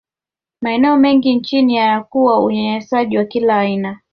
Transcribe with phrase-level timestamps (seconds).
[0.61, 3.99] maeneo mengi nchini yanakuwa unyanyasaji wa kila aina